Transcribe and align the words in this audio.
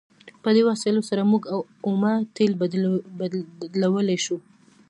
په 0.43 0.49
دې 0.55 0.61
وسایلو 0.69 1.07
سره 1.09 1.29
موږ 1.31 1.43
اومه 1.87 2.11
تیل 2.35 2.51
بدلولی 3.69 4.17
شو. 4.25 4.37